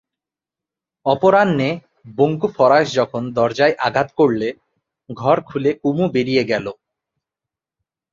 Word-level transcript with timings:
অপরাহ্নে 1.05 1.69
বঙ্কু 2.17 2.47
ফরাশ 2.55 2.85
যখন 2.93 3.21
দরজায় 3.33 3.75
আঘাত 3.87 4.07
করলে, 4.15 4.47
ঘর 5.09 5.37
খুলে 5.41 5.71
কুমু 5.81 6.05
বেরিয়ে 6.15 6.43
গেল। 6.43 6.65